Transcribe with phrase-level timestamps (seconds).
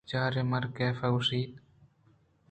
[0.05, 1.51] بچار میرکاف ءَ گوٛشت